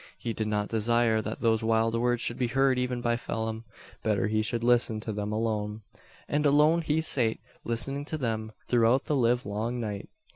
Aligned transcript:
He 0.17 0.33
did 0.33 0.47
not 0.47 0.67
desire 0.69 1.21
that 1.21 1.41
those 1.41 1.63
wild 1.63 1.93
words 1.93 2.23
should 2.23 2.39
be 2.39 2.47
heard 2.47 2.79
even 2.79 3.01
by 3.01 3.17
Phelim. 3.17 3.65
Better 4.01 4.25
he 4.29 4.41
should 4.41 4.63
listen 4.63 4.99
to 5.01 5.13
them 5.13 5.31
alone. 5.31 5.83
And 6.27 6.43
alone 6.43 6.81
he 6.81 7.01
sate 7.01 7.39
listening 7.63 8.05
to 8.05 8.17
them 8.17 8.51
throughout 8.67 9.05
the 9.05 9.15
live 9.15 9.45
long 9.45 9.79
night. 9.79 10.09